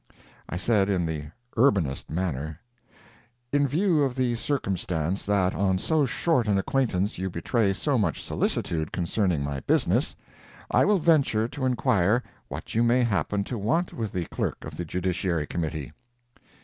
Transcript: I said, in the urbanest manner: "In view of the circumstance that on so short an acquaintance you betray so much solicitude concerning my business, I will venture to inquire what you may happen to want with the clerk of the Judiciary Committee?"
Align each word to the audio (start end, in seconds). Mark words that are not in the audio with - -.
I 0.49 0.57
said, 0.57 0.89
in 0.89 1.05
the 1.05 1.25
urbanest 1.57 2.09
manner: 2.09 2.59
"In 3.53 3.67
view 3.67 4.01
of 4.01 4.15
the 4.15 4.33
circumstance 4.35 5.27
that 5.27 5.53
on 5.53 5.77
so 5.77 6.07
short 6.07 6.47
an 6.47 6.57
acquaintance 6.57 7.19
you 7.19 7.29
betray 7.29 7.71
so 7.71 7.99
much 7.99 8.23
solicitude 8.23 8.91
concerning 8.91 9.43
my 9.43 9.59
business, 9.59 10.15
I 10.71 10.85
will 10.85 10.97
venture 10.97 11.47
to 11.49 11.67
inquire 11.67 12.23
what 12.47 12.73
you 12.73 12.81
may 12.81 13.03
happen 13.03 13.43
to 13.43 13.59
want 13.59 13.93
with 13.93 14.11
the 14.11 14.25
clerk 14.25 14.65
of 14.65 14.75
the 14.75 14.85
Judiciary 14.85 15.45
Committee?" 15.45 15.91